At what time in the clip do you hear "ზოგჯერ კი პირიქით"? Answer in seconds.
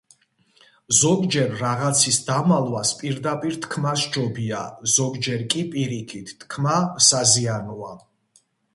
4.97-6.37